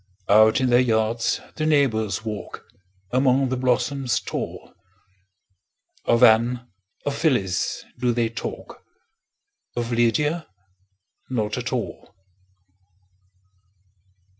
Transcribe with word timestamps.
Out 0.29 0.59
in 0.59 0.71
their 0.71 0.79
yards 0.79 1.41
the 1.57 1.65
neighbors 1.67 2.25
walk, 2.25 2.65
Among 3.11 3.49
the 3.49 3.55
blossoms 3.55 4.19
tall; 4.19 4.73
Of 6.05 6.23
Anne, 6.23 6.67
of 7.05 7.15
Phyllis, 7.15 7.85
do 7.99 8.11
they 8.11 8.27
talk, 8.29 8.81
Of 9.75 9.91
Lydia 9.93 10.47
not 11.29 11.55
at 11.55 11.71
all. 11.71 12.15